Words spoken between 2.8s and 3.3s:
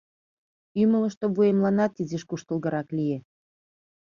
лие.